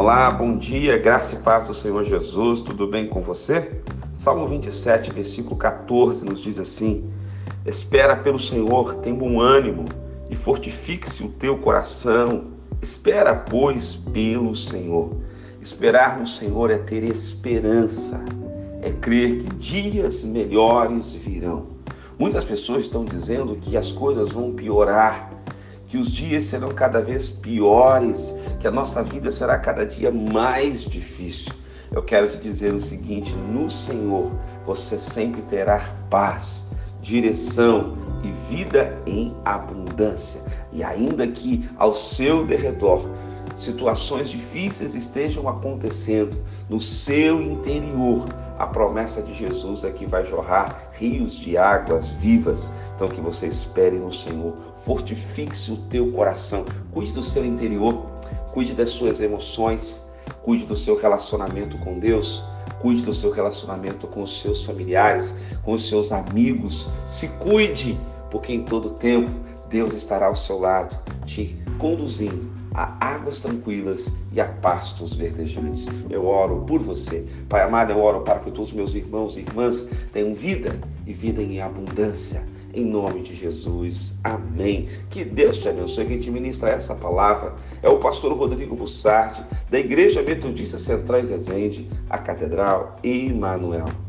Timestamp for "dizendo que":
23.04-23.76